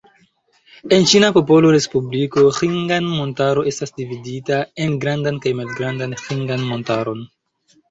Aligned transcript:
En 0.95 1.03
Ĉina 1.11 1.27
Popola 1.35 1.73
Respubliko, 1.75 2.45
Ĥingan-Montaro 2.61 3.67
estas 3.73 3.95
dividita 4.03 4.65
en 4.87 4.99
Grandan 5.07 5.41
kaj 5.47 5.55
Malgrandan 5.63 6.19
Ĥingan-Montaron. 6.25 7.25